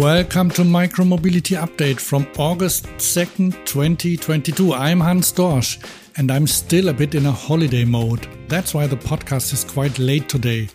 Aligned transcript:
Welcome 0.00 0.48
to 0.52 0.62
Micromobility 0.62 1.58
Update 1.60 2.00
from 2.00 2.26
August 2.38 2.86
2nd, 2.96 3.52
2022. 3.66 4.72
I'm 4.72 4.98
Hans 4.98 5.30
Dorsch 5.30 5.76
and 6.16 6.30
I'm 6.30 6.46
still 6.46 6.88
a 6.88 6.94
bit 6.94 7.14
in 7.14 7.26
a 7.26 7.30
holiday 7.30 7.84
mode. 7.84 8.26
That's 8.48 8.72
why 8.72 8.86
the 8.86 8.96
podcast 8.96 9.52
is 9.52 9.62
quite 9.62 9.98
late 9.98 10.26
today. 10.26 10.70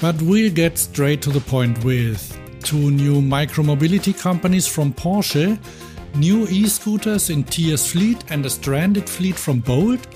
But 0.00 0.22
we'll 0.22 0.50
get 0.50 0.78
straight 0.78 1.20
to 1.22 1.30
the 1.30 1.42
point 1.42 1.84
with 1.84 2.34
two 2.62 2.90
new 2.90 3.20
micromobility 3.20 4.18
companies 4.18 4.66
from 4.66 4.94
Porsche, 4.94 5.58
new 6.14 6.46
e 6.48 6.66
scooters 6.66 7.28
in 7.28 7.44
Tiers 7.44 7.92
fleet, 7.92 8.24
and 8.30 8.46
a 8.46 8.50
stranded 8.50 9.10
fleet 9.10 9.36
from 9.36 9.60
Bolt, 9.60 10.06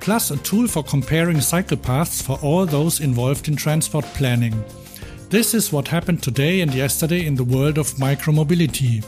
plus 0.00 0.32
a 0.32 0.36
tool 0.38 0.66
for 0.66 0.82
comparing 0.82 1.40
cycle 1.40 1.76
paths 1.76 2.20
for 2.20 2.36
all 2.42 2.66
those 2.66 2.98
involved 2.98 3.46
in 3.46 3.54
transport 3.54 4.04
planning. 4.06 4.64
This 5.30 5.52
is 5.52 5.70
what 5.70 5.88
happened 5.88 6.22
today 6.22 6.62
and 6.62 6.72
yesterday 6.72 7.26
in 7.26 7.34
the 7.34 7.44
world 7.44 7.76
of 7.76 7.92
micromobility. 7.96 9.04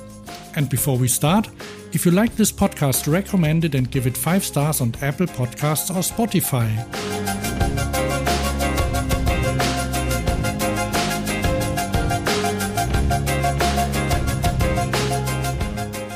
And 0.54 0.68
before 0.68 0.98
we 0.98 1.08
start, 1.08 1.48
if 1.94 2.04
you 2.04 2.12
like 2.12 2.36
this 2.36 2.52
podcast, 2.52 3.10
recommend 3.10 3.64
it 3.64 3.74
and 3.74 3.90
give 3.90 4.06
it 4.06 4.18
5 4.18 4.44
stars 4.44 4.82
on 4.82 4.94
Apple 5.00 5.24
Podcasts 5.24 5.88
or 5.88 6.02
Spotify. 6.02 6.68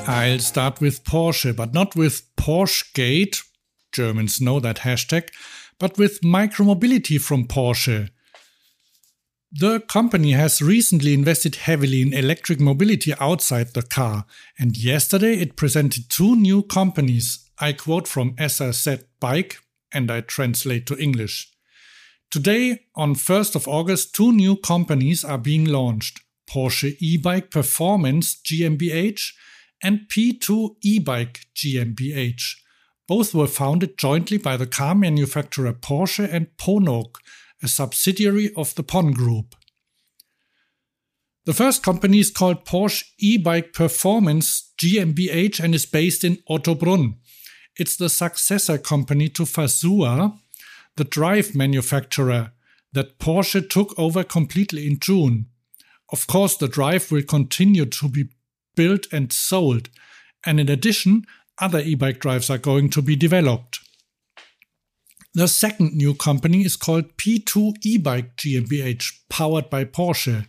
I'll 0.06 0.38
start 0.38 0.82
with 0.82 1.02
Porsche, 1.04 1.56
but 1.56 1.72
not 1.72 1.96
with 1.96 2.24
Porsche 2.36 2.92
Gate, 2.92 3.42
Germans 3.90 4.38
know 4.38 4.60
that 4.60 4.80
hashtag, 4.80 5.30
but 5.78 5.96
with 5.96 6.20
micromobility 6.20 7.18
from 7.18 7.46
Porsche. 7.46 8.10
The 9.56 9.78
company 9.78 10.32
has 10.32 10.60
recently 10.60 11.14
invested 11.14 11.54
heavily 11.54 12.02
in 12.02 12.12
electric 12.12 12.58
mobility 12.58 13.14
outside 13.20 13.72
the 13.72 13.82
car, 13.82 14.26
and 14.58 14.76
yesterday 14.76 15.34
it 15.34 15.54
presented 15.54 16.10
two 16.10 16.34
new 16.34 16.64
companies. 16.64 17.48
I 17.60 17.74
quote 17.74 18.08
from 18.08 18.34
SAZ 18.36 19.04
Bike 19.20 19.58
and 19.92 20.10
I 20.10 20.22
translate 20.22 20.86
to 20.86 20.98
English. 20.98 21.52
Today, 22.32 22.86
on 22.96 23.14
1st 23.14 23.54
of 23.54 23.68
August, 23.68 24.12
two 24.12 24.32
new 24.32 24.56
companies 24.56 25.24
are 25.24 25.38
being 25.38 25.66
launched 25.66 26.20
Porsche 26.50 26.96
e 26.98 27.16
bike 27.16 27.52
Performance 27.52 28.34
GmbH 28.34 29.34
and 29.80 30.00
P2 30.10 30.78
e 30.82 30.98
bike 30.98 31.46
GmbH. 31.54 32.56
Both 33.06 33.32
were 33.34 33.46
founded 33.46 33.98
jointly 33.98 34.38
by 34.38 34.56
the 34.56 34.66
car 34.66 34.96
manufacturer 34.96 35.72
Porsche 35.74 36.28
and 36.28 36.48
Ponok 36.56 37.18
a 37.64 37.68
subsidiary 37.68 38.52
of 38.54 38.74
the 38.74 38.82
PON 38.82 39.12
Group. 39.12 39.54
The 41.46 41.52
first 41.52 41.82
company 41.82 42.20
is 42.20 42.30
called 42.30 42.64
Porsche 42.64 43.04
e-bike 43.18 43.72
Performance 43.72 44.72
GmbH 44.78 45.60
and 45.60 45.74
is 45.74 45.84
based 45.84 46.24
in 46.24 46.38
Ottobrunn. 46.48 47.16
It's 47.76 47.96
the 47.96 48.08
successor 48.08 48.78
company 48.78 49.28
to 49.30 49.42
Fazua, 49.42 50.38
the 50.96 51.04
drive 51.04 51.54
manufacturer 51.54 52.52
that 52.92 53.18
Porsche 53.18 53.68
took 53.68 53.98
over 53.98 54.24
completely 54.24 54.86
in 54.86 54.98
June. 55.00 55.46
Of 56.10 56.26
course, 56.26 56.56
the 56.56 56.68
drive 56.68 57.10
will 57.10 57.22
continue 57.22 57.86
to 57.86 58.08
be 58.08 58.28
built 58.76 59.06
and 59.12 59.32
sold, 59.32 59.88
and 60.46 60.60
in 60.60 60.68
addition, 60.68 61.24
other 61.58 61.80
e 61.80 61.94
bike 61.94 62.20
drives 62.20 62.48
are 62.50 62.58
going 62.58 62.90
to 62.90 63.02
be 63.02 63.16
developed. 63.16 63.80
The 65.34 65.48
second 65.48 65.94
new 65.94 66.14
company 66.14 66.64
is 66.64 66.76
called 66.76 67.16
P2 67.16 67.74
E-Bike 67.82 68.36
GmbH, 68.36 69.12
powered 69.28 69.68
by 69.68 69.84
Porsche, 69.84 70.46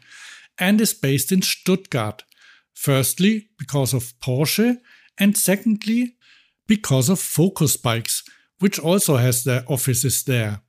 and 0.59 0.79
is 0.79 0.93
based 0.93 1.31
in 1.31 1.41
Stuttgart. 1.41 2.23
Firstly, 2.75 3.49
because 3.57 3.95
of 3.95 4.13
Porsche, 4.19 4.77
and 5.17 5.35
secondly, 5.35 6.15
because 6.67 7.09
of 7.09 7.19
Focus 7.19 7.77
Bikes, 7.77 8.23
which 8.59 8.77
also 8.77 9.17
has 9.17 9.43
their 9.43 9.63
offices 9.67 10.23
there. 10.23 10.61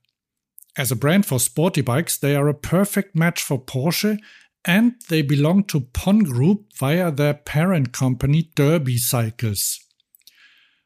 As 0.75 0.91
a 0.91 0.95
brand 0.95 1.25
for 1.25 1.39
sporty 1.39 1.81
bikes, 1.81 2.17
they 2.17 2.35
are 2.35 2.47
a 2.47 2.53
perfect 2.53 3.15
match 3.15 3.41
for 3.41 3.59
Porsche 3.59 4.19
and 4.65 4.95
they 5.09 5.21
belong 5.21 5.63
to 5.65 5.81
PON 5.81 6.19
Group 6.19 6.65
via 6.77 7.09
their 7.11 7.33
parent 7.33 7.93
company 7.93 8.51
Derby 8.55 8.97
Cycles. 8.97 9.79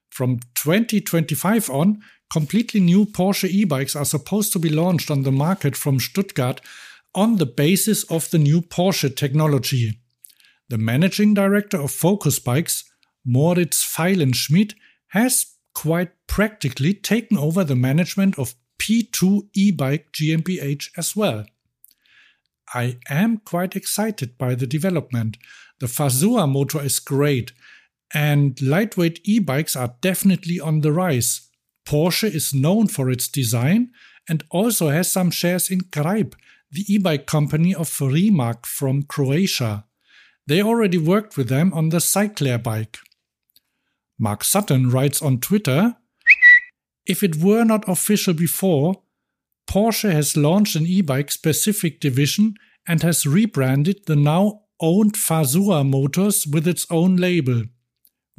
From 0.10 0.40
2025 0.56 1.70
on, 1.70 2.02
completely 2.32 2.80
new 2.80 3.06
Porsche 3.06 3.50
e 3.50 3.66
bikes 3.66 3.96
are 3.96 4.06
supposed 4.06 4.54
to 4.54 4.60
be 4.60 4.70
launched 4.70 5.12
on 5.12 5.24
the 5.24 5.32
market 5.32 5.76
from 5.76 6.00
Stuttgart 6.00 6.62
on 7.14 7.36
the 7.36 7.46
basis 7.46 8.04
of 8.06 8.30
the 8.30 8.40
new 8.40 8.62
Porsche 8.62 9.14
technology. 9.14 10.00
The 10.70 10.78
managing 10.78 11.34
director 11.34 11.78
of 11.78 11.92
Focus 11.92 12.40
Bikes, 12.40 12.86
Moritz 13.26 13.84
Feilenschmidt, 13.84 14.74
has 15.10 15.46
quite 15.76 16.12
practically 16.28 16.94
taken 16.94 17.38
over 17.38 17.66
the 17.66 17.76
management 17.76 18.40
of 18.40 18.56
P2 18.80 19.50
e 19.54 19.72
bike 19.72 20.08
GmbH 20.14 20.90
as 20.98 21.16
well. 21.16 21.46
I 22.74 22.98
am 23.10 23.40
quite 23.40 23.76
excited 23.76 24.38
by 24.38 24.56
the 24.56 24.66
development. 24.66 25.36
The 25.80 25.88
Fazua 25.88 26.50
motor 26.50 26.82
is 26.82 27.00
great, 27.00 27.52
and 28.14 28.60
lightweight 28.62 29.20
e 29.26 29.40
bikes 29.40 29.76
are 29.76 29.96
definitely 30.00 30.62
on 30.62 30.80
the 30.80 30.94
rise. 30.94 31.51
Porsche 31.86 32.34
is 32.34 32.54
known 32.54 32.88
for 32.88 33.10
its 33.10 33.28
design 33.28 33.92
and 34.30 34.44
also 34.50 34.90
has 34.90 35.12
some 35.12 35.32
shares 35.32 35.70
in 35.70 35.80
Greyp, 35.80 36.36
the 36.72 36.86
e-bike 36.88 37.26
company 37.26 37.74
of 37.76 38.00
Rimac 38.00 38.66
from 38.66 39.04
Croatia. 39.04 39.86
They 40.48 40.62
already 40.62 40.98
worked 40.98 41.38
with 41.38 41.50
them 41.50 41.74
on 41.74 41.90
the 41.90 41.98
Cyclaer 41.98 42.62
bike. 42.62 42.98
Mark 44.20 44.44
Sutton 44.44 44.90
writes 44.90 45.22
on 45.22 45.40
Twitter, 45.40 45.96
If 47.06 47.24
it 47.24 47.38
were 47.38 47.64
not 47.64 47.88
official 47.90 48.34
before, 48.34 49.02
Porsche 49.70 50.12
has 50.12 50.38
launched 50.38 50.76
an 50.76 50.86
e-bike 50.86 51.32
specific 51.32 52.00
division 52.00 52.56
and 52.88 53.02
has 53.04 53.26
rebranded 53.26 54.06
the 54.06 54.16
now 54.16 54.62
owned 54.80 55.14
Fazua 55.14 55.88
motors 55.88 56.46
with 56.46 56.68
its 56.68 56.86
own 56.90 57.16
label. 57.16 57.64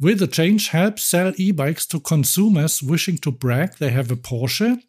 Will 0.03 0.17
the 0.17 0.27
change 0.27 0.67
help 0.67 0.99
sell 0.99 1.31
e 1.37 1.53
bikes 1.53 1.85
to 1.85 1.97
consumers 1.97 2.83
wishing 2.83 3.17
to 3.19 3.31
brag 3.31 3.77
they 3.77 3.89
have 3.91 4.11
a 4.11 4.17
Porsche? 4.17 4.83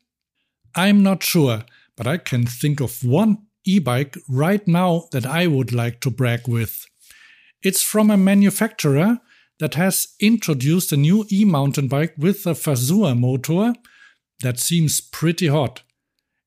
I'm 0.74 1.04
not 1.04 1.22
sure, 1.22 1.64
but 1.96 2.08
I 2.08 2.16
can 2.16 2.46
think 2.46 2.80
of 2.80 3.04
one 3.04 3.46
e 3.64 3.78
bike 3.78 4.16
right 4.28 4.66
now 4.66 5.04
that 5.12 5.24
I 5.24 5.46
would 5.46 5.72
like 5.72 6.00
to 6.00 6.10
brag 6.10 6.48
with. 6.48 6.86
It's 7.62 7.80
from 7.80 8.10
a 8.10 8.16
manufacturer 8.16 9.20
that 9.60 9.74
has 9.74 10.08
introduced 10.18 10.90
a 10.90 10.96
new 10.96 11.24
e 11.30 11.44
mountain 11.44 11.86
bike 11.86 12.14
with 12.18 12.44
a 12.44 12.54
Fazua 12.54 13.16
motor 13.16 13.74
that 14.40 14.58
seems 14.58 15.00
pretty 15.00 15.46
hot. 15.46 15.82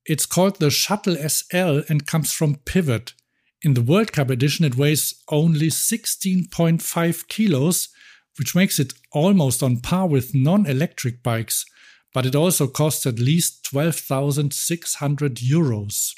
It's 0.05 0.25
called 0.25 0.59
the 0.59 0.71
Shuttle 0.71 1.15
SL 1.15 1.83
and 1.87 2.05
comes 2.05 2.33
from 2.33 2.55
Pivot. 2.65 3.13
In 3.61 3.75
the 3.75 3.81
World 3.81 4.11
Cup 4.11 4.29
edition, 4.29 4.65
it 4.65 4.75
weighs 4.75 5.23
only 5.29 5.67
16.5 5.67 7.27
kilos 7.29 7.87
which 8.37 8.55
makes 8.55 8.79
it 8.79 8.93
almost 9.11 9.63
on 9.63 9.77
par 9.77 10.07
with 10.07 10.35
non 10.35 10.65
electric 10.65 11.23
bikes, 11.23 11.65
but 12.13 12.25
it 12.25 12.35
also 12.35 12.67
costs 12.67 13.05
at 13.05 13.19
least 13.19 13.65
12,600 13.65 15.35
euros. 15.35 16.13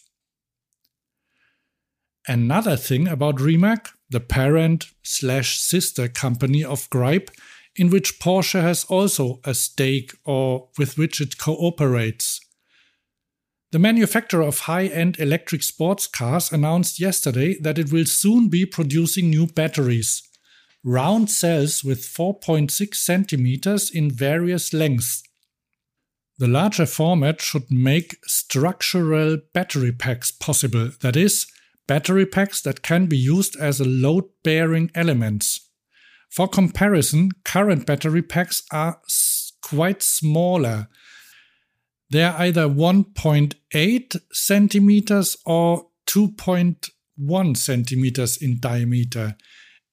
Another 2.27 2.75
thing 2.75 3.07
about 3.07 3.41
Rimac, 3.41 3.89
the 4.09 4.19
parent 4.19 4.87
slash 5.03 5.59
sister 5.59 6.07
company 6.07 6.63
of 6.63 6.89
Greyp, 6.89 7.29
in 7.75 7.89
which 7.89 8.19
Porsche 8.19 8.61
has 8.61 8.83
also 8.85 9.39
a 9.43 9.53
stake 9.53 10.13
or 10.25 10.69
with 10.77 10.97
which 10.97 11.21
it 11.21 11.37
cooperates. 11.37 12.41
The 13.71 13.79
manufacturer 13.79 14.41
of 14.41 14.61
high 14.61 14.87
end 14.87 15.19
electric 15.19 15.63
sports 15.63 16.07
cars 16.07 16.51
announced 16.51 16.99
yesterday 16.99 17.57
that 17.61 17.77
it 17.77 17.91
will 17.91 18.05
soon 18.05 18.49
be 18.49 18.65
producing 18.65 19.29
new 19.29 19.45
batteries 19.45 20.28
round 20.83 21.29
cells 21.29 21.83
with 21.83 21.99
4.6 22.01 22.95
centimeters 22.95 23.91
in 23.91 24.09
various 24.11 24.73
lengths. 24.73 25.23
The 26.37 26.47
larger 26.47 26.85
format 26.85 27.41
should 27.41 27.69
make 27.69 28.17
structural 28.25 29.39
battery 29.53 29.91
packs 29.91 30.31
possible, 30.31 30.91
that 31.01 31.17
is, 31.17 31.47
battery 31.87 32.25
packs 32.25 32.61
that 32.61 32.81
can 32.81 33.07
be 33.07 33.17
used 33.17 33.57
as 33.57 33.79
a 33.79 33.85
load 33.85 34.23
bearing 34.43 34.89
elements. 34.95 35.69
For 36.29 36.47
comparison, 36.47 37.31
current 37.43 37.85
battery 37.85 38.21
packs 38.21 38.63
are 38.71 39.01
quite 39.61 40.01
smaller. 40.01 40.87
They 42.09 42.23
are 42.23 42.39
either 42.39 42.67
1.8 42.67 44.15
centimeters 44.31 45.37
or 45.45 45.87
2.1 46.07 47.57
centimeters 47.57 48.37
in 48.37 48.59
diameter 48.59 49.35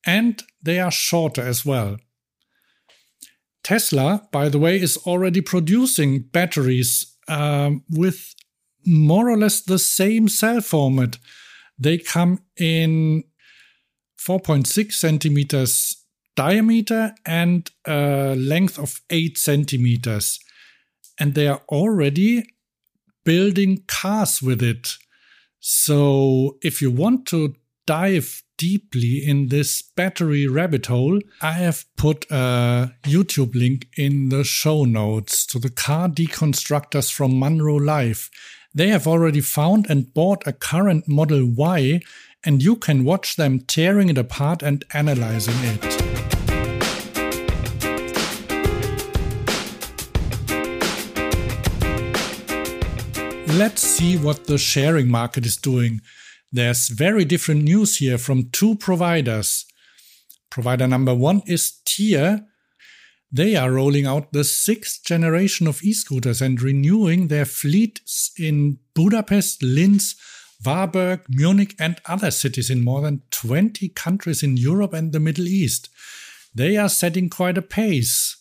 and 0.07 0.43
they 0.63 0.79
are 0.79 0.91
shorter 0.91 1.43
as 1.43 1.67
well. 1.67 1.99
Tesla, 3.63 4.29
by 4.33 4.49
the 4.49 4.59
way, 4.59 4.81
is 4.81 4.97
already 4.99 5.41
producing 5.41 6.21
batteries 6.21 7.17
um, 7.29 7.83
with 7.91 8.35
more 8.87 9.29
or 9.29 9.37
less 9.37 9.61
the 9.61 9.79
same 9.79 10.29
cell 10.29 10.61
format. 10.61 11.19
They 11.77 11.99
come 11.99 12.39
in 12.57 13.25
4.6 14.19 14.93
centimeters 14.93 16.07
diameter 16.37 17.15
and 17.25 17.69
a 17.87 18.37
length 18.37 18.79
of 18.79 19.01
8 19.11 19.37
centimeters. 19.37 20.39
And 21.19 21.35
they 21.35 21.49
are 21.49 21.63
already 21.69 22.45
building 23.25 23.83
cars 23.89 24.41
with 24.41 24.63
it. 24.63 24.97
So 25.59 26.59
if 26.63 26.81
you 26.81 26.91
want 26.91 27.27
to 27.29 27.57
dive 27.87 28.43
deeply 28.59 29.23
in 29.25 29.49
this 29.49 29.83
battery 29.83 30.47
rabbit 30.47 30.87
hole, 30.87 31.21
I 31.41 31.53
have 31.53 31.85
put 31.97 32.27
a 32.31 32.93
YouTube 33.05 33.55
link 33.55 33.87
in 33.97 34.29
the 34.31 34.45
show 34.45 34.85
notes 34.85 35.47
to 35.47 35.59
the 35.59 35.71
car 35.71 36.09
deconstructors 36.09 37.13
from 37.13 37.39
Munro 37.39 37.77
Live. 37.77 38.31
They 38.75 38.89
have 38.89 39.07
already 39.07 39.41
found 39.41 39.87
and 39.89 40.13
bought 40.13 40.47
a 40.47 40.53
current 40.53 41.09
Model 41.09 41.47
Y, 41.47 42.01
and 42.45 42.63
you 42.63 42.77
can 42.77 43.05
watch 43.05 43.37
them 43.37 43.61
tearing 43.61 44.09
it 44.09 44.19
apart 44.19 44.63
and 44.63 44.85
analyzing 44.93 45.55
it. 45.63 46.07
Let's 53.49 53.81
see 53.81 54.19
what 54.19 54.47
the 54.47 54.59
sharing 54.59 55.09
market 55.09 55.47
is 55.47 55.57
doing. 55.57 56.03
There's 56.53 56.89
very 56.89 57.25
different 57.25 57.65
news 57.65 57.99
here 57.99 58.19
from 58.19 58.51
two 58.51 58.77
providers. 58.77 59.65
Provider 60.51 60.87
number 60.87 61.15
one 61.15 61.43
is 61.47 61.81
Tier. 61.85 62.47
They 63.33 63.57
are 63.57 63.73
rolling 63.73 64.07
out 64.07 64.33
the 64.33 64.45
sixth 64.45 65.05
generation 65.05 65.67
of 65.67 65.83
e 65.83 65.93
scooters 65.93 66.41
and 66.41 66.63
renewing 66.63 67.29
their 67.29 67.45
fleets 67.45 68.31
in 68.39 68.79
Budapest, 68.95 69.63
Linz, 69.63 70.15
Warburg, 70.65 71.21
Munich, 71.29 71.75
and 71.79 72.01
other 72.07 72.31
cities 72.31 72.71
in 72.71 72.85
more 72.85 73.03
than 73.03 73.23
20 73.31 73.89
countries 73.91 74.43
in 74.43 74.57
Europe 74.57 74.95
and 74.95 75.13
the 75.13 75.21
Middle 75.21 75.49
East. 75.49 75.89
They 76.55 76.77
are 76.77 76.89
setting 76.89 77.29
quite 77.29 77.59
a 77.59 77.63
pace. 77.63 78.37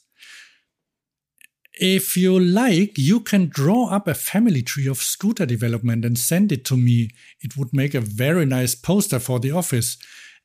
If 1.77 2.15
you 2.15 2.39
like, 2.39 2.97
you 2.97 3.19
can 3.19 3.49
draw 3.49 3.89
up 3.89 4.07
a 4.07 4.13
family 4.13 4.61
tree 4.61 4.87
of 4.87 4.97
scooter 4.97 5.45
development 5.45 6.05
and 6.05 6.17
send 6.17 6.51
it 6.51 6.63
to 6.65 6.77
me. 6.77 7.09
It 7.41 7.57
would 7.57 7.73
make 7.73 7.93
a 7.93 8.01
very 8.01 8.45
nice 8.45 8.75
poster 8.75 9.19
for 9.19 9.39
the 9.39 9.51
office. 9.51 9.97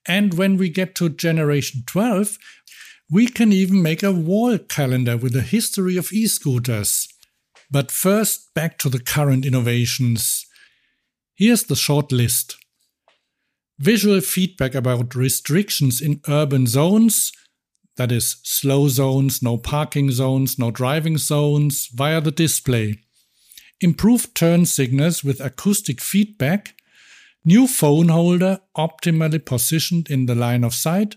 And 0.07 0.35
when 0.35 0.57
we 0.57 0.71
get 0.71 0.95
to 0.97 1.09
generation 1.09 1.85
12, 1.87 2.37
we 3.11 3.27
can 3.27 3.53
even 3.53 3.83
make 3.83 4.03
a 4.03 4.13
wall 4.13 4.59
calendar 4.59 5.17
with 5.17 5.37
a 5.37 5.43
history 5.43 5.97
of 5.97 6.13
e 6.13 6.27
scooters. 6.27 7.09
But 7.71 7.91
first, 7.91 8.53
back 8.55 8.79
to 8.79 8.89
the 8.89 9.01
current 9.01 9.45
innovations. 9.45 10.47
Here's 11.35 11.65
the 11.65 11.77
short 11.77 12.13
list 12.13 12.57
visual 13.79 14.21
feedback 14.21 14.75
about 14.75 15.15
restrictions 15.15 16.03
in 16.03 16.21
urban 16.29 16.67
zones, 16.67 17.33
that 17.97 18.13
is, 18.13 18.37
slow 18.43 18.89
zones, 18.89 19.43
no 19.43 19.59
parking 19.59 20.11
zones, 20.11 20.59
no 20.59 20.71
driving 20.71 21.19
zones, 21.19 21.89
via 21.93 22.21
the 22.21 22.31
display. 22.31 23.01
Improved 23.81 24.35
turn 24.35 24.67
signals 24.67 25.25
with 25.25 25.41
acoustic 25.41 26.01
feedback. 26.01 26.75
New 27.45 27.67
phone 27.67 28.09
holder 28.09 28.61
optimally 28.77 29.45
positioned 29.45 30.11
in 30.11 30.27
the 30.27 30.35
line 30.35 30.65
of 30.65 30.75
sight. 30.75 31.17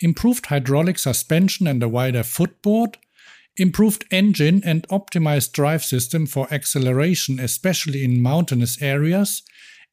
Improved 0.00 0.46
hydraulic 0.46 0.98
suspension 0.98 1.66
and 1.66 1.82
a 1.82 1.88
wider 1.88 2.22
footboard. 2.22 2.98
Improved 3.56 4.04
engine 4.10 4.62
and 4.64 4.88
optimized 4.88 5.52
drive 5.52 5.84
system 5.84 6.26
for 6.26 6.52
acceleration, 6.52 7.38
especially 7.38 8.04
in 8.04 8.22
mountainous 8.22 8.80
areas. 8.82 9.42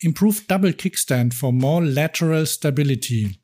Improved 0.01 0.47
double 0.47 0.71
kickstand 0.71 1.33
for 1.33 1.51
more 1.51 1.83
lateral 1.83 2.45
stability 2.45 3.39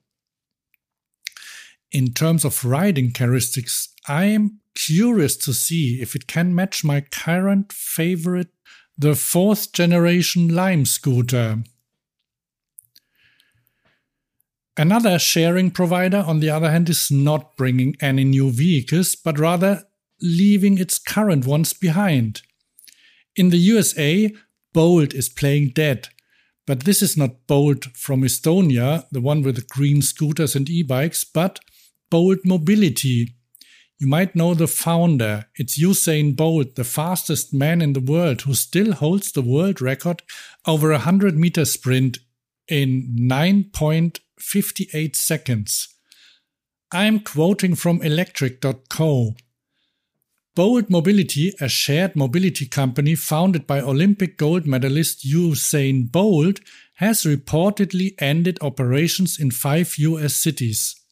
in 1.93 2.11
terms 2.11 2.43
of 2.43 2.65
riding 2.65 3.11
characteristics, 3.11 3.93
I'm 4.07 4.59
curious 4.75 5.37
to 5.37 5.53
see 5.53 6.01
if 6.01 6.15
it 6.15 6.27
can 6.27 6.55
match 6.55 6.83
my 6.83 7.01
current 7.01 7.71
favorite, 7.71 8.49
the 8.97 9.15
fourth 9.15 9.71
generation 9.71 10.53
Lime 10.53 10.85
scooter. 10.85 11.63
Another 14.75 15.19
sharing 15.19 15.69
provider, 15.69 16.23
on 16.25 16.39
the 16.39 16.49
other 16.49 16.71
hand, 16.71 16.89
is 16.89 17.11
not 17.11 17.55
bringing 17.55 17.95
any 18.01 18.23
new 18.23 18.49
vehicles, 18.49 19.13
but 19.13 19.37
rather 19.37 19.83
leaving 20.19 20.79
its 20.79 20.97
current 20.97 21.45
ones 21.45 21.73
behind. 21.73 22.41
In 23.35 23.49
the 23.49 23.57
USA, 23.57 24.33
Bolt 24.73 25.13
is 25.13 25.29
playing 25.29 25.69
dead, 25.75 26.07
but 26.65 26.81
this 26.81 27.03
is 27.03 27.15
not 27.15 27.45
Bolt 27.45 27.85
from 27.95 28.23
Estonia, 28.23 29.05
the 29.11 29.21
one 29.21 29.43
with 29.43 29.57
the 29.57 29.61
green 29.61 30.01
scooters 30.01 30.55
and 30.55 30.67
e 30.67 30.81
bikes, 30.81 31.23
but 31.23 31.59
Bolt 32.13 32.45
Mobility. 32.45 33.33
You 33.97 34.05
might 34.05 34.35
know 34.35 34.53
the 34.53 34.67
founder. 34.67 35.47
It's 35.55 35.81
Usain 35.81 36.35
Bolt, 36.35 36.75
the 36.75 36.83
fastest 36.83 37.55
man 37.55 37.81
in 37.81 37.93
the 37.93 37.99
world, 37.99 38.41
who 38.41 38.53
still 38.53 38.93
holds 38.93 39.31
the 39.31 39.41
world 39.41 39.81
record 39.81 40.21
over 40.67 40.91
a 40.91 41.01
100 41.09 41.35
meter 41.35 41.65
sprint 41.65 42.19
in 42.67 43.17
9.58 43.19 45.15
seconds. 45.15 45.87
I'm 46.91 47.19
quoting 47.19 47.73
from 47.73 48.01
electrek.co. 48.01 49.33
Bolt 50.53 50.89
Mobility, 50.91 51.51
a 51.59 51.67
shared 51.67 52.15
mobility 52.15 52.67
company 52.67 53.15
founded 53.15 53.65
by 53.65 53.81
Olympic 53.81 54.37
gold 54.37 54.67
medalist 54.67 55.25
Usain 55.25 56.11
Bolt, 56.11 56.59
has 56.97 57.23
reportedly 57.23 58.13
ended 58.19 58.59
operations 58.61 59.39
in 59.39 59.49
five 59.49 59.97
US 59.97 60.35
cities. 60.35 61.02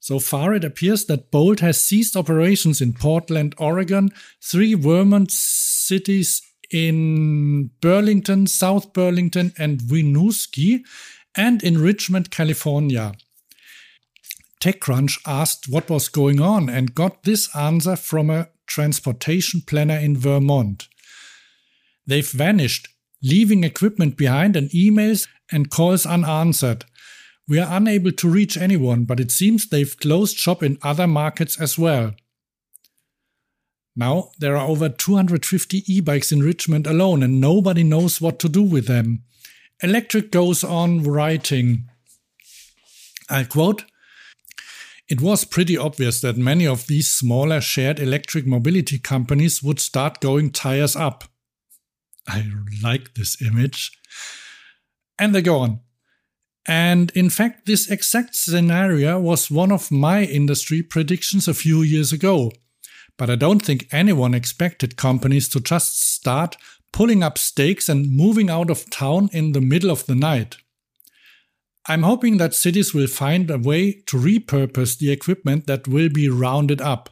So 0.00 0.18
far, 0.18 0.54
it 0.54 0.64
appears 0.64 1.06
that 1.06 1.30
Bolt 1.30 1.60
has 1.60 1.82
ceased 1.82 2.16
operations 2.16 2.80
in 2.80 2.92
Portland, 2.92 3.54
Oregon, 3.58 4.10
three 4.42 4.74
Vermont 4.74 5.30
cities 5.30 6.42
in 6.70 7.70
Burlington, 7.80 8.46
South 8.46 8.92
Burlington, 8.92 9.52
and 9.58 9.80
Winooski, 9.80 10.82
and 11.36 11.62
in 11.62 11.78
Richmond, 11.78 12.30
California. 12.30 13.12
TechCrunch 14.60 15.18
asked 15.26 15.68
what 15.68 15.88
was 15.88 16.08
going 16.08 16.40
on 16.40 16.68
and 16.68 16.94
got 16.94 17.22
this 17.22 17.54
answer 17.54 17.96
from 17.96 18.28
a 18.28 18.48
transportation 18.66 19.62
planner 19.66 19.96
in 19.96 20.16
Vermont. 20.16 20.88
They've 22.06 22.28
vanished, 22.28 22.88
leaving 23.22 23.64
equipment 23.64 24.16
behind 24.16 24.56
and 24.56 24.70
emails 24.70 25.28
and 25.50 25.70
calls 25.70 26.06
unanswered. 26.06 26.84
We 27.48 27.58
are 27.58 27.76
unable 27.76 28.12
to 28.12 28.28
reach 28.28 28.58
anyone, 28.58 29.04
but 29.04 29.18
it 29.18 29.30
seems 29.30 29.68
they've 29.68 29.98
closed 29.98 30.36
shop 30.36 30.62
in 30.62 30.78
other 30.82 31.06
markets 31.06 31.58
as 31.58 31.78
well. 31.78 32.14
Now, 33.96 34.30
there 34.38 34.56
are 34.56 34.68
over 34.68 34.90
250 34.90 35.82
e 35.92 36.00
bikes 36.00 36.30
in 36.30 36.40
Richmond 36.40 36.86
alone, 36.86 37.22
and 37.22 37.40
nobody 37.40 37.82
knows 37.82 38.20
what 38.20 38.38
to 38.40 38.48
do 38.48 38.62
with 38.62 38.86
them. 38.86 39.24
Electrek 39.82 40.30
goes 40.30 40.62
on 40.62 41.02
writing. 41.02 41.88
I 43.30 43.44
quote 43.44 43.84
It 45.08 45.22
was 45.22 45.44
pretty 45.44 45.76
obvious 45.76 46.20
that 46.20 46.36
many 46.36 46.66
of 46.66 46.86
these 46.86 47.08
smaller 47.08 47.62
shared 47.62 47.98
electric 47.98 48.46
mobility 48.46 48.98
companies 48.98 49.62
would 49.62 49.80
start 49.80 50.20
going 50.20 50.50
tires 50.50 50.94
up. 50.94 51.24
I 52.28 52.44
like 52.82 53.14
this 53.14 53.40
image. 53.40 53.90
And 55.18 55.34
they 55.34 55.42
go 55.42 55.58
on. 55.58 55.80
And 56.68 57.10
in 57.12 57.30
fact, 57.30 57.64
this 57.64 57.90
exact 57.90 58.34
scenario 58.34 59.18
was 59.18 59.50
one 59.50 59.72
of 59.72 59.90
my 59.90 60.24
industry 60.24 60.82
predictions 60.82 61.48
a 61.48 61.54
few 61.54 61.80
years 61.80 62.12
ago. 62.12 62.52
But 63.16 63.30
I 63.30 63.36
don't 63.36 63.64
think 63.64 63.88
anyone 63.90 64.34
expected 64.34 64.98
companies 64.98 65.48
to 65.48 65.60
just 65.60 65.98
start 65.98 66.58
pulling 66.92 67.22
up 67.22 67.38
stakes 67.38 67.88
and 67.88 68.14
moving 68.14 68.50
out 68.50 68.70
of 68.70 68.90
town 68.90 69.30
in 69.32 69.52
the 69.52 69.62
middle 69.62 69.90
of 69.90 70.04
the 70.04 70.14
night. 70.14 70.58
I'm 71.86 72.02
hoping 72.02 72.36
that 72.36 72.54
cities 72.54 72.92
will 72.92 73.06
find 73.06 73.50
a 73.50 73.58
way 73.58 74.02
to 74.06 74.18
repurpose 74.18 74.98
the 74.98 75.10
equipment 75.10 75.66
that 75.66 75.88
will 75.88 76.10
be 76.10 76.28
rounded 76.28 76.82
up. 76.82 77.08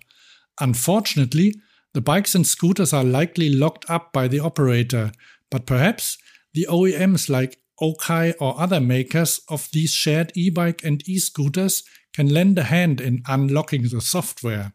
Unfortunately, 0.60 1.54
the 1.94 2.02
bikes 2.02 2.34
and 2.34 2.46
scooters 2.46 2.92
are 2.92 3.04
likely 3.04 3.48
locked 3.48 3.88
up 3.88 4.12
by 4.12 4.28
the 4.28 4.38
operator, 4.38 5.12
but 5.50 5.64
perhaps 5.64 6.18
the 6.52 6.66
OEMs 6.68 7.30
like 7.30 7.58
Okai 7.80 8.34
or 8.40 8.58
other 8.60 8.80
makers 8.80 9.40
of 9.48 9.68
these 9.72 9.92
shared 9.92 10.32
e-bike 10.34 10.82
and 10.84 11.06
e-scooters 11.08 11.84
can 12.12 12.28
lend 12.28 12.58
a 12.58 12.64
hand 12.64 13.00
in 13.00 13.22
unlocking 13.28 13.82
the 13.82 14.00
software. 14.00 14.72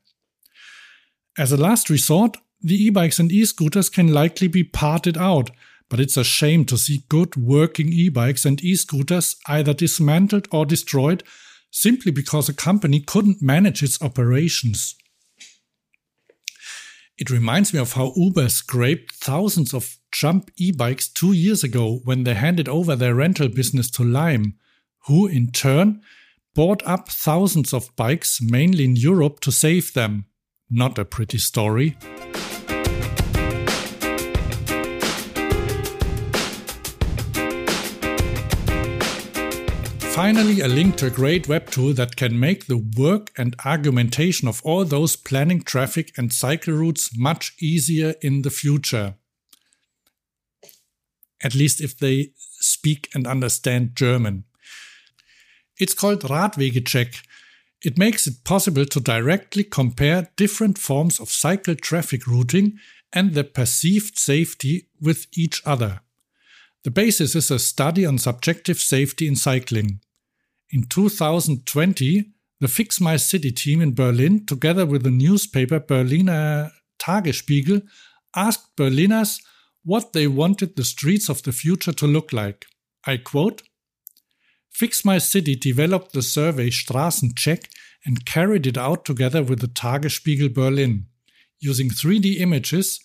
As 1.37 1.51
a 1.51 1.57
last 1.57 1.89
resort, 1.89 2.37
the 2.61 2.75
e-bikes 2.75 3.19
and 3.19 3.31
e-scooters 3.31 3.89
can 3.89 4.13
likely 4.13 4.47
be 4.47 4.63
parted 4.63 5.17
out, 5.17 5.49
but 5.89 5.99
it's 5.99 6.17
a 6.17 6.23
shame 6.23 6.65
to 6.65 6.77
see 6.77 7.03
good 7.09 7.35
working 7.35 7.91
e-bikes 7.91 8.45
and 8.45 8.63
e-scooters 8.63 9.35
either 9.47 9.73
dismantled 9.73 10.47
or 10.51 10.65
destroyed 10.65 11.23
simply 11.71 12.11
because 12.11 12.49
a 12.49 12.53
company 12.53 12.99
couldn't 12.99 13.41
manage 13.41 13.81
its 13.81 14.01
operations. 14.01 14.95
It 17.21 17.29
reminds 17.29 17.71
me 17.71 17.79
of 17.79 17.93
how 17.93 18.13
Uber 18.15 18.49
scraped 18.49 19.13
thousands 19.13 19.75
of 19.75 19.99
Jump 20.11 20.49
e 20.57 20.71
bikes 20.71 21.07
two 21.07 21.33
years 21.33 21.63
ago 21.63 21.99
when 22.03 22.23
they 22.23 22.33
handed 22.33 22.67
over 22.67 22.95
their 22.95 23.13
rental 23.13 23.47
business 23.47 23.91
to 23.91 24.03
Lime, 24.03 24.55
who 25.05 25.27
in 25.27 25.51
turn 25.51 26.01
bought 26.55 26.81
up 26.83 27.09
thousands 27.09 27.75
of 27.75 27.95
bikes, 27.95 28.41
mainly 28.41 28.85
in 28.85 28.95
Europe, 28.95 29.39
to 29.41 29.51
save 29.51 29.93
them. 29.93 30.25
Not 30.67 30.97
a 30.97 31.05
pretty 31.05 31.37
story. 31.37 31.95
Finally, 40.13 40.59
a 40.59 40.67
link 40.67 40.97
to 40.97 41.07
a 41.07 41.09
great 41.09 41.47
web 41.47 41.71
tool 41.71 41.93
that 41.93 42.17
can 42.17 42.37
make 42.37 42.65
the 42.65 42.77
work 42.97 43.31
and 43.37 43.55
argumentation 43.63 44.45
of 44.45 44.61
all 44.65 44.83
those 44.83 45.15
planning 45.15 45.63
traffic 45.63 46.11
and 46.17 46.33
cycle 46.33 46.73
routes 46.73 47.17
much 47.17 47.55
easier 47.61 48.13
in 48.21 48.41
the 48.41 48.49
future. 48.49 49.15
At 51.41 51.55
least 51.55 51.79
if 51.79 51.97
they 51.97 52.33
speak 52.59 53.09
and 53.15 53.25
understand 53.25 53.95
German. 53.95 54.43
It's 55.79 55.93
called 55.93 56.23
Radwegecheck. 56.23 57.23
It 57.81 57.97
makes 57.97 58.27
it 58.27 58.43
possible 58.43 58.85
to 58.85 58.99
directly 58.99 59.63
compare 59.63 60.29
different 60.35 60.77
forms 60.77 61.21
of 61.21 61.29
cycle 61.29 61.73
traffic 61.73 62.27
routing 62.27 62.77
and 63.13 63.33
their 63.33 63.45
perceived 63.45 64.19
safety 64.19 64.89
with 64.99 65.25
each 65.37 65.61
other. 65.65 66.01
The 66.83 66.91
basis 66.91 67.35
is 67.35 67.51
a 67.51 67.59
study 67.59 68.05
on 68.05 68.17
subjective 68.17 68.79
safety 68.79 69.27
in 69.27 69.35
cycling. 69.35 69.99
In 70.71 70.83
2020, 70.83 72.31
the 72.59 72.67
Fix 72.67 72.99
My 72.99 73.17
City 73.17 73.51
team 73.51 73.81
in 73.81 73.93
Berlin, 73.93 74.45
together 74.45 74.85
with 74.85 75.03
the 75.03 75.11
newspaper 75.11 75.79
Berliner 75.79 76.71
Tagesspiegel, 76.99 77.83
asked 78.35 78.75
Berliners 78.75 79.41
what 79.83 80.13
they 80.13 80.27
wanted 80.27 80.75
the 80.75 80.83
streets 80.83 81.29
of 81.29 81.43
the 81.43 81.51
future 81.51 81.91
to 81.91 82.07
look 82.07 82.33
like. 82.33 82.65
I 83.05 83.17
quote 83.17 83.63
Fix 84.71 85.03
My 85.03 85.17
City 85.17 85.55
developed 85.55 86.13
the 86.13 86.21
survey 86.21 86.69
Straßencheck 86.69 87.65
and 88.05 88.25
carried 88.25 88.65
it 88.65 88.77
out 88.77 89.05
together 89.05 89.43
with 89.43 89.59
the 89.59 89.67
Tagesspiegel 89.67 90.53
Berlin. 90.53 91.05
Using 91.59 91.89
3D 91.89 92.39
images, 92.39 92.99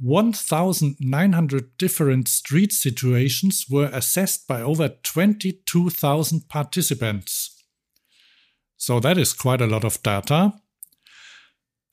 1,900 0.00 1.78
different 1.78 2.28
street 2.28 2.72
situations 2.72 3.66
were 3.70 3.90
assessed 3.92 4.48
by 4.48 4.60
over 4.60 4.88
22,000 4.88 6.48
participants. 6.48 7.62
So 8.76 9.00
that 9.00 9.18
is 9.18 9.32
quite 9.32 9.60
a 9.60 9.66
lot 9.66 9.84
of 9.84 10.02
data. 10.02 10.54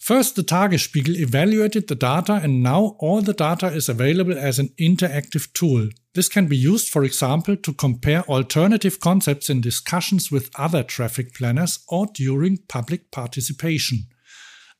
First, 0.01 0.35
the 0.35 0.41
Tagesspiegel 0.41 1.15
evaluated 1.15 1.87
the 1.87 1.93
data, 1.93 2.39
and 2.41 2.63
now 2.63 2.95
all 2.97 3.21
the 3.21 3.35
data 3.35 3.67
is 3.67 3.87
available 3.87 4.35
as 4.35 4.57
an 4.57 4.69
interactive 4.79 5.53
tool. 5.53 5.89
This 6.15 6.27
can 6.27 6.47
be 6.47 6.57
used, 6.57 6.89
for 6.89 7.03
example, 7.03 7.55
to 7.55 7.71
compare 7.71 8.23
alternative 8.23 8.99
concepts 8.99 9.47
in 9.47 9.61
discussions 9.61 10.31
with 10.31 10.49
other 10.55 10.81
traffic 10.81 11.35
planners 11.35 11.85
or 11.87 12.07
during 12.07 12.57
public 12.67 13.11
participation. 13.11 14.07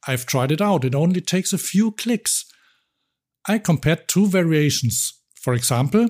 I've 0.08 0.26
tried 0.26 0.52
it 0.52 0.60
out, 0.60 0.84
it 0.84 0.96
only 0.96 1.22
takes 1.22 1.54
a 1.54 1.60
few 1.60 1.92
clicks. 1.92 2.51
I 3.48 3.58
compared 3.58 4.08
two 4.08 4.28
variations. 4.28 5.14
For 5.36 5.54
example, 5.54 6.10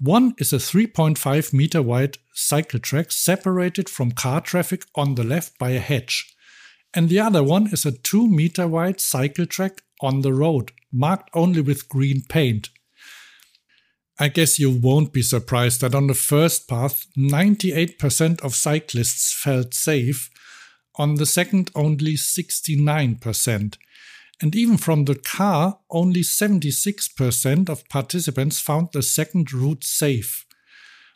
one 0.00 0.34
is 0.38 0.52
a 0.52 0.56
3.5 0.56 1.52
meter 1.52 1.80
wide 1.80 2.18
cycle 2.34 2.80
track 2.80 3.12
separated 3.12 3.88
from 3.88 4.10
car 4.12 4.40
traffic 4.40 4.84
on 4.96 5.14
the 5.14 5.24
left 5.24 5.58
by 5.58 5.70
a 5.70 5.78
hedge. 5.78 6.34
And 6.94 7.08
the 7.08 7.20
other 7.20 7.42
one 7.42 7.68
is 7.72 7.86
a 7.86 7.92
2 7.92 8.26
meter 8.26 8.66
wide 8.66 9.00
cycle 9.00 9.46
track 9.46 9.82
on 10.00 10.22
the 10.22 10.34
road, 10.34 10.72
marked 10.92 11.30
only 11.34 11.60
with 11.60 11.88
green 11.88 12.22
paint. 12.28 12.70
I 14.18 14.28
guess 14.28 14.58
you 14.58 14.70
won't 14.70 15.12
be 15.12 15.22
surprised 15.22 15.80
that 15.80 15.94
on 15.94 16.06
the 16.06 16.14
first 16.14 16.68
path, 16.68 17.06
98% 17.16 18.40
of 18.42 18.54
cyclists 18.54 19.32
felt 19.32 19.72
safe, 19.72 20.30
on 20.96 21.14
the 21.14 21.26
second, 21.26 21.70
only 21.74 22.14
69%. 22.14 23.76
And 24.42 24.56
even 24.56 24.76
from 24.76 25.04
the 25.04 25.14
car, 25.14 25.78
only 25.88 26.22
76% 26.22 27.68
of 27.68 27.88
participants 27.88 28.58
found 28.58 28.88
the 28.92 29.00
second 29.00 29.52
route 29.52 29.84
safe. 29.84 30.44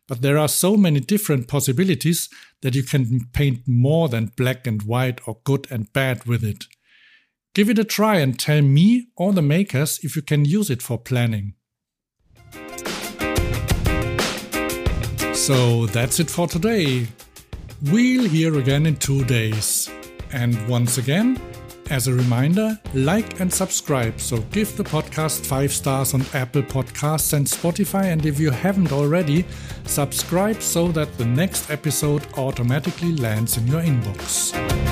But 0.06 0.22
there 0.22 0.38
are 0.38 0.46
so 0.46 0.76
many 0.76 1.00
different 1.00 1.48
possibilities 1.48 2.28
that 2.62 2.76
you 2.76 2.84
can 2.84 3.26
paint 3.32 3.66
more 3.66 4.08
than 4.08 4.32
black 4.36 4.64
and 4.64 4.80
white 4.82 5.20
or 5.26 5.40
good 5.42 5.66
and 5.70 5.92
bad 5.92 6.24
with 6.26 6.44
it. 6.44 6.66
Give 7.52 7.68
it 7.68 7.80
a 7.80 7.84
try 7.84 8.18
and 8.18 8.38
tell 8.38 8.62
me 8.62 9.08
or 9.16 9.32
the 9.32 9.42
makers 9.42 9.98
if 10.04 10.14
you 10.14 10.22
can 10.22 10.44
use 10.44 10.70
it 10.70 10.80
for 10.80 10.96
planning. 10.96 11.54
So 15.34 15.86
that's 15.86 16.20
it 16.20 16.30
for 16.30 16.46
today. 16.46 17.08
We'll 17.90 18.28
hear 18.28 18.56
again 18.58 18.86
in 18.86 18.96
two 18.96 19.24
days. 19.24 19.90
And 20.32 20.68
once 20.68 20.98
again, 20.98 21.40
as 21.90 22.08
a 22.08 22.14
reminder, 22.14 22.78
like 22.94 23.40
and 23.40 23.52
subscribe. 23.52 24.20
So 24.20 24.38
give 24.52 24.76
the 24.76 24.84
podcast 24.84 25.46
five 25.46 25.72
stars 25.72 26.14
on 26.14 26.24
Apple 26.34 26.62
Podcasts 26.62 27.32
and 27.32 27.46
Spotify. 27.46 28.04
And 28.12 28.24
if 28.24 28.38
you 28.40 28.50
haven't 28.50 28.92
already, 28.92 29.44
subscribe 29.84 30.62
so 30.62 30.88
that 30.88 31.16
the 31.18 31.26
next 31.26 31.70
episode 31.70 32.26
automatically 32.36 33.12
lands 33.16 33.56
in 33.56 33.66
your 33.66 33.82
inbox. 33.82 34.85